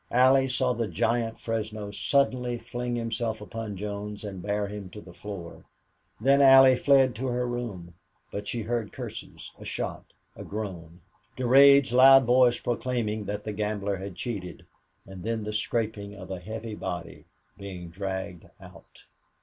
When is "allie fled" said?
6.41-7.13